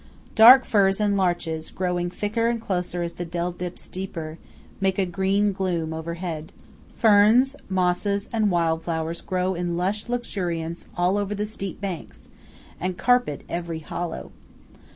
[0.33, 4.39] Dark firs and larches, growing thicker and closer as the dell dips deeper,
[4.79, 6.51] make a green gloom overhead.
[6.95, 12.29] Ferns, mosses, and wild flowers grow in lush luxuriance all over the steep banks,
[12.79, 14.31] and carpet every hollow.